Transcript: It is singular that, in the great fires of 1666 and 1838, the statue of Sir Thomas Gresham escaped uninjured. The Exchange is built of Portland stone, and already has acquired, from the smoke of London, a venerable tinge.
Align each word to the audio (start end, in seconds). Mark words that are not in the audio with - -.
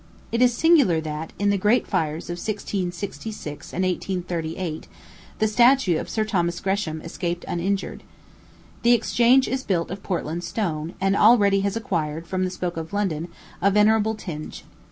It 0.31 0.41
is 0.41 0.51
singular 0.57 0.99
that, 0.99 1.31
in 1.37 1.51
the 1.51 1.59
great 1.59 1.85
fires 1.85 2.31
of 2.31 2.39
1666 2.39 3.71
and 3.71 3.83
1838, 3.85 4.87
the 5.37 5.47
statue 5.47 5.99
of 5.99 6.09
Sir 6.09 6.25
Thomas 6.25 6.59
Gresham 6.59 7.01
escaped 7.03 7.45
uninjured. 7.47 8.01
The 8.81 8.93
Exchange 8.93 9.47
is 9.47 9.61
built 9.61 9.91
of 9.91 10.01
Portland 10.01 10.43
stone, 10.43 10.95
and 10.99 11.15
already 11.15 11.59
has 11.59 11.75
acquired, 11.75 12.25
from 12.25 12.45
the 12.45 12.49
smoke 12.49 12.77
of 12.77 12.93
London, 12.93 13.27
a 13.61 13.69
venerable 13.69 14.15
tinge. 14.15 14.63